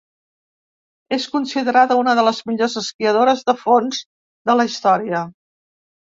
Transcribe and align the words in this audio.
És 1.17 1.25
considerada 1.33 1.97
una 2.03 2.15
de 2.19 2.23
les 2.27 2.39
millors 2.51 2.77
esquiadores 2.81 3.43
de 3.51 3.55
fons 3.65 3.99
de 4.51 4.55
la 4.61 4.65
història. 4.71 5.21